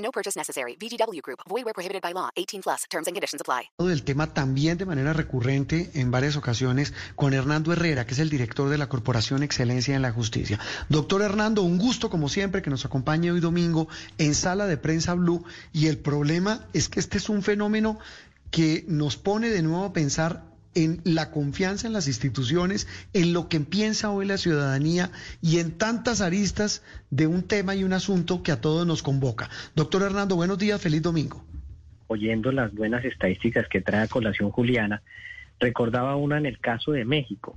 [0.00, 0.76] No purchase necessary.
[0.76, 1.40] VGW Group.
[1.48, 2.30] Void where prohibited by law.
[2.36, 2.84] 18 plus.
[2.90, 3.70] Terms and conditions apply.
[3.78, 8.30] del tema también de manera recurrente en varias ocasiones con Hernando Herrera, que es el
[8.30, 10.58] director de la Corporación Excelencia en la Justicia.
[10.88, 15.14] Doctor Hernando, un gusto como siempre que nos acompañe hoy domingo en Sala de Prensa
[15.14, 17.98] Blue y el problema es que este es un fenómeno
[18.50, 23.48] que nos pone de nuevo a pensar en la confianza en las instituciones, en lo
[23.48, 25.10] que piensa hoy la ciudadanía
[25.42, 29.50] y en tantas aristas de un tema y un asunto que a todos nos convoca.
[29.74, 31.44] Doctor Hernando, buenos días, feliz domingo.
[32.06, 35.02] Oyendo las buenas estadísticas que trae a colación Juliana,
[35.58, 37.56] recordaba una en el caso de México,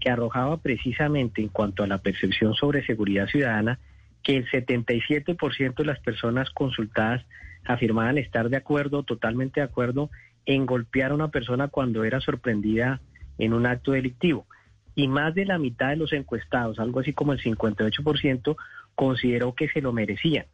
[0.00, 3.78] que arrojaba precisamente en cuanto a la percepción sobre seguridad ciudadana,
[4.22, 7.24] que el 77% de las personas consultadas
[7.64, 10.10] afirmaban estar de acuerdo, totalmente de acuerdo,
[10.46, 13.00] en golpear a una persona cuando era sorprendida
[13.38, 14.46] en un acto delictivo.
[14.94, 18.56] Y más de la mitad de los encuestados, algo así como el 58%,
[18.94, 20.46] consideró que se lo merecían.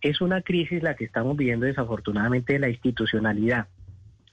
[0.00, 3.68] Es una crisis la que estamos viviendo desafortunadamente de la institucionalidad.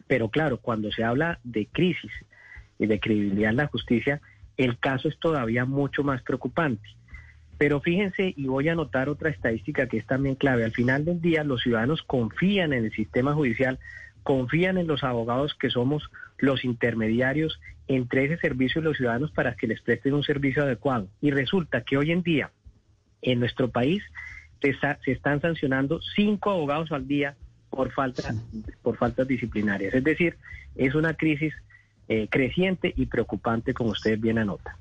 [0.07, 2.11] Pero claro, cuando se habla de crisis
[2.79, 4.21] y de credibilidad en la justicia,
[4.55, 6.87] el caso es todavía mucho más preocupante.
[7.57, 11.21] Pero fíjense, y voy a anotar otra estadística que es también clave, al final del
[11.21, 13.79] día los ciudadanos confían en el sistema judicial,
[14.27, 16.03] confían en los abogados que somos
[16.37, 21.07] los intermediarios entre ese servicio y los ciudadanos para que les presten un servicio adecuado.
[21.21, 22.51] Y resulta que hoy en día
[23.21, 24.03] en nuestro país
[24.61, 27.37] se, está- se están sancionando cinco abogados al día
[27.69, 28.35] por falta
[28.81, 29.93] por faltas disciplinarias.
[29.93, 30.35] Es decir,
[30.75, 31.53] es una crisis
[32.09, 34.75] eh, creciente y preocupante, como ustedes bien anotan.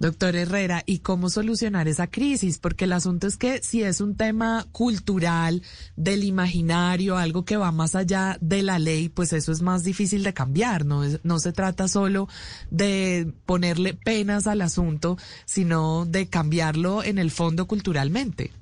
[0.00, 2.58] Doctor Herrera, ¿y cómo solucionar esa crisis?
[2.58, 5.62] Porque el asunto es que si es un tema cultural,
[5.96, 10.22] del imaginario, algo que va más allá de la ley, pues eso es más difícil
[10.22, 10.84] de cambiar.
[10.84, 12.28] No, es- no se trata solo
[12.70, 15.16] de ponerle penas al asunto,
[15.46, 18.52] sino de cambiarlo en el fondo culturalmente.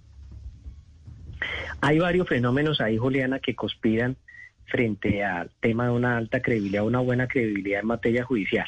[1.82, 4.16] Hay varios fenómenos ahí, Juliana, que conspiran
[4.64, 8.66] frente al tema de una alta credibilidad, una buena credibilidad en materia judicial.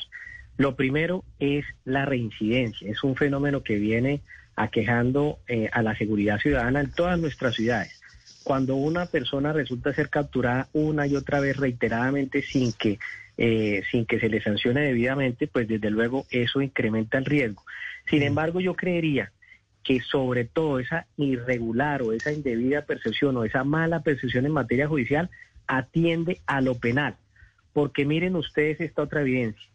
[0.59, 2.91] Lo primero es la reincidencia.
[2.91, 4.23] Es un fenómeno que viene
[4.57, 8.01] aquejando eh, a la seguridad ciudadana en todas nuestras ciudades.
[8.43, 12.99] Cuando una persona resulta ser capturada una y otra vez reiteradamente sin que,
[13.37, 17.63] eh, sin que se le sancione debidamente, pues desde luego eso incrementa el riesgo.
[18.11, 19.31] Sin embargo, yo creería
[19.85, 24.89] que sobre todo esa irregular o esa indebida percepción o esa mala percepción en materia
[24.89, 25.31] judicial
[25.69, 27.15] atiende a lo penal.
[27.73, 29.69] Porque miren ustedes esta otra evidencia.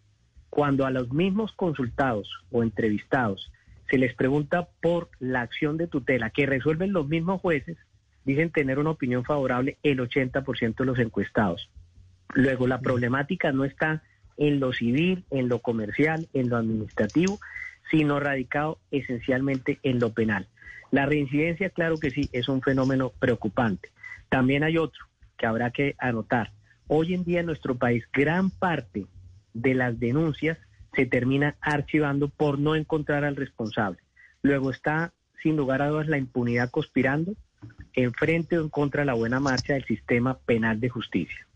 [0.53, 3.51] Cuando a los mismos consultados o entrevistados
[3.89, 7.75] se les pregunta por la acción de tutela que resuelven los mismos jueces,
[8.23, 11.71] dicen tener una opinión favorable el 80% de los encuestados.
[12.35, 14.03] Luego, la problemática no está
[14.37, 17.39] en lo civil, en lo comercial, en lo administrativo,
[17.89, 20.47] sino radicado esencialmente en lo penal.
[20.91, 23.89] La reincidencia, claro que sí, es un fenómeno preocupante.
[24.29, 25.03] También hay otro
[25.35, 26.51] que habrá que anotar.
[26.85, 29.07] Hoy en día en nuestro país, gran parte
[29.53, 30.57] de las denuncias
[30.95, 33.99] se termina archivando por no encontrar al responsable.
[34.41, 37.33] Luego está, sin lugar a dudas, la impunidad conspirando
[37.93, 41.47] en frente o en contra de la buena marcha del sistema penal de justicia.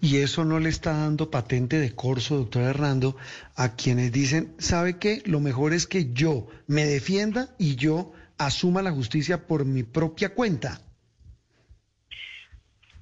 [0.00, 3.16] Y eso no le está dando patente de corso, doctor Hernando,
[3.56, 5.22] a quienes dicen, ¿sabe qué?
[5.26, 10.34] Lo mejor es que yo me defienda y yo asuma la justicia por mi propia
[10.34, 10.80] cuenta.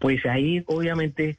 [0.01, 1.39] Pues ahí, obviamente,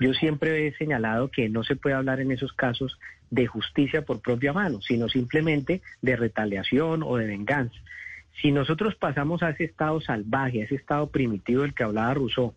[0.00, 2.98] yo siempre he señalado que no se puede hablar en esos casos
[3.30, 7.76] de justicia por propia mano, sino simplemente de retaliación o de venganza.
[8.40, 12.54] Si nosotros pasamos a ese estado salvaje, a ese estado primitivo del que hablaba Rousseau,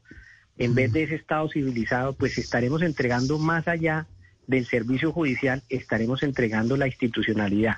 [0.57, 4.07] en vez de ese estado civilizado, pues estaremos entregando más allá
[4.47, 7.77] del servicio judicial, estaremos entregando la institucionalidad.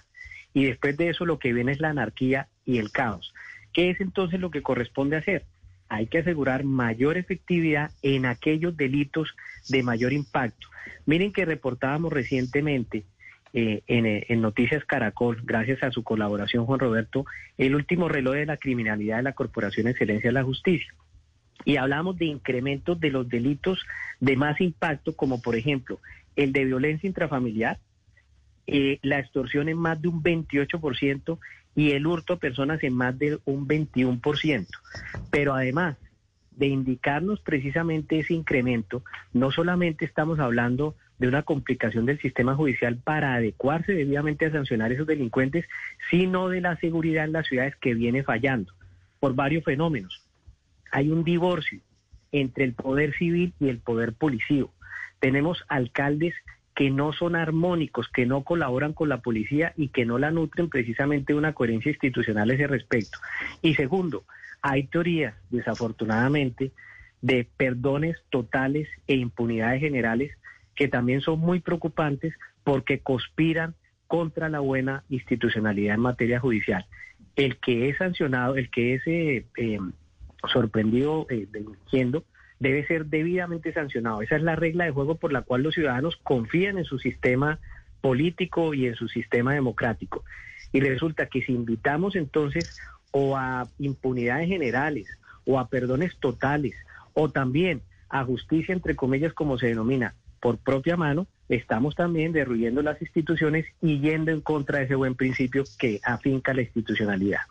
[0.51, 3.35] y después de eso lo que viene es la anarquía y el caos.
[3.71, 5.45] ¿Qué es entonces lo que corresponde hacer?
[5.89, 9.35] Hay que asegurar mayor efectividad en aquellos delitos
[9.67, 10.67] de mayor impacto.
[11.05, 13.03] Miren que reportábamos recientemente
[13.53, 17.25] eh, en, eh, en Noticias Caracol, gracias a su colaboración, Juan Roberto,
[17.57, 20.93] el último reloj de la criminalidad de la Corporación Excelencia de la Justicia.
[21.65, 23.83] Y hablamos de incrementos de los delitos
[24.19, 25.99] de más impacto, como por ejemplo
[26.35, 27.79] el de violencia intrafamiliar,
[28.71, 31.39] eh, la extorsión en más de un 28%
[31.75, 34.67] y el hurto a personas en más de un 21%.
[35.31, 35.97] Pero además
[36.51, 42.97] de indicarnos precisamente ese incremento, no solamente estamos hablando de una complicación del sistema judicial
[42.97, 45.65] para adecuarse debidamente a sancionar a esos delincuentes,
[46.11, 48.71] sino de la seguridad en las ciudades que viene fallando
[49.19, 50.23] por varios fenómenos.
[50.91, 51.81] Hay un divorcio
[52.31, 54.71] entre el poder civil y el poder policío.
[55.19, 56.35] Tenemos alcaldes
[56.79, 60.69] que no son armónicos, que no colaboran con la policía y que no la nutren
[60.69, 63.17] precisamente una coherencia institucional a ese respecto.
[63.61, 64.23] Y segundo,
[64.61, 66.71] hay teorías, desafortunadamente,
[67.21, 70.31] de perdones totales e impunidades generales
[70.73, 72.33] que también son muy preocupantes
[72.63, 73.75] porque conspiran
[74.07, 76.85] contra la buena institucionalidad en materia judicial.
[77.35, 79.79] El que es sancionado, el que es eh, eh,
[80.47, 81.45] sorprendido eh,
[82.59, 84.21] debe ser debidamente sancionado.
[84.21, 87.59] Esa es la regla de juego por la cual los ciudadanos confían en su sistema
[88.01, 90.23] político y en su sistema democrático.
[90.71, 92.77] Y resulta que si invitamos entonces
[93.11, 95.07] o a impunidades generales
[95.45, 96.75] o a perdones totales
[97.13, 102.81] o también a justicia entre comillas como se denomina por propia mano, estamos también derruyendo
[102.81, 107.41] las instituciones y yendo en contra de ese buen principio que afinca la institucionalidad.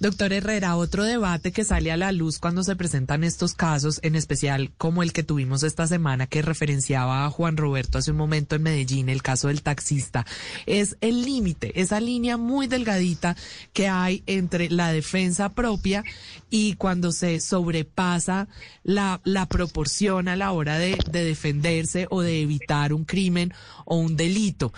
[0.00, 4.16] Doctor Herrera, otro debate que sale a la luz cuando se presentan estos casos, en
[4.16, 8.56] especial como el que tuvimos esta semana que referenciaba a Juan Roberto hace un momento
[8.56, 10.24] en Medellín, el caso del taxista,
[10.66, 13.36] es el límite, esa línea muy delgadita
[13.72, 16.02] que hay entre la defensa propia
[16.48, 18.48] y cuando se sobrepasa
[18.82, 23.52] la, proporción a la hora de, de defenderse o de evitar un crimen
[23.84, 24.72] o un delito.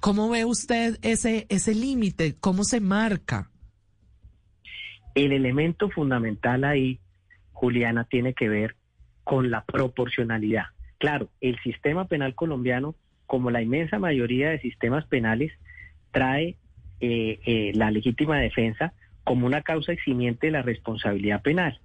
[0.00, 2.34] ¿Cómo ve usted ese, ese límite?
[2.40, 3.51] ¿Cómo se marca?
[5.14, 7.00] El elemento fundamental ahí,
[7.52, 8.76] Juliana, tiene que ver
[9.24, 10.66] con la proporcionalidad.
[10.98, 12.94] Claro, el sistema penal colombiano,
[13.26, 15.52] como la inmensa mayoría de sistemas penales,
[16.10, 16.56] trae
[17.00, 18.92] eh, eh, la legítima defensa
[19.24, 21.80] como una causa eximiente de la responsabilidad penal.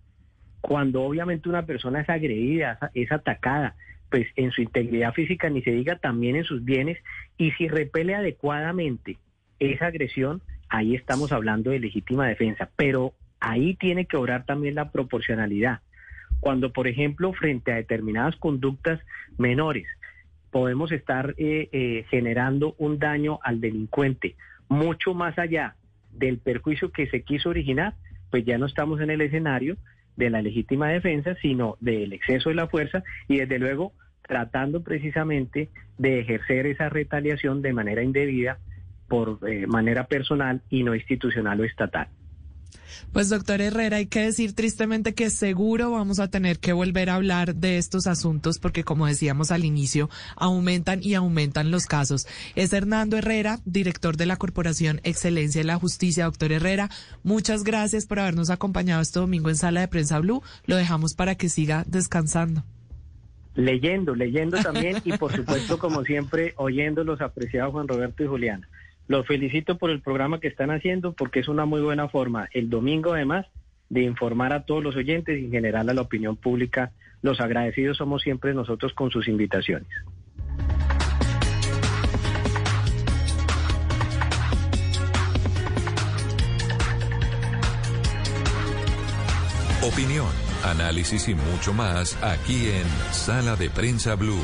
[0.61, 3.75] Cuando obviamente una persona es agredida, es atacada,
[4.09, 6.97] pues en su integridad física, ni se diga también en sus bienes,
[7.37, 9.17] y si repele adecuadamente
[9.59, 14.91] esa agresión, ahí estamos hablando de legítima defensa, pero ahí tiene que obrar también la
[14.91, 15.81] proporcionalidad.
[16.39, 18.99] Cuando, por ejemplo, frente a determinadas conductas
[19.37, 19.87] menores,
[20.51, 24.35] podemos estar eh, eh, generando un daño al delincuente
[24.69, 25.75] mucho más allá
[26.11, 27.93] del perjuicio que se quiso originar,
[28.31, 29.77] pues ya no estamos en el escenario
[30.15, 33.93] de la legítima defensa, sino del exceso de la fuerza y desde luego
[34.27, 38.59] tratando precisamente de ejercer esa retaliación de manera indebida
[39.07, 42.07] por eh, manera personal y no institucional o estatal.
[43.13, 47.15] Pues doctor Herrera, hay que decir tristemente que seguro vamos a tener que volver a
[47.15, 52.27] hablar de estos asuntos porque como decíamos al inicio, aumentan y aumentan los casos.
[52.55, 56.25] Es Hernando Herrera, director de la Corporación Excelencia de la Justicia.
[56.25, 56.89] Doctor Herrera,
[57.23, 60.43] muchas gracias por habernos acompañado este domingo en Sala de Prensa Blue.
[60.65, 62.63] Lo dejamos para que siga descansando.
[63.55, 68.67] Leyendo, leyendo también y por supuesto como siempre oyendo los apreciados Juan Roberto y Juliana.
[69.07, 72.69] Los felicito por el programa que están haciendo porque es una muy buena forma, el
[72.69, 73.45] domingo además,
[73.89, 76.91] de informar a todos los oyentes y en general a la opinión pública.
[77.21, 79.87] Los agradecidos somos siempre nosotros con sus invitaciones.
[89.81, 90.27] Opinión,
[90.65, 94.43] análisis y mucho más aquí en Sala de Prensa Blue.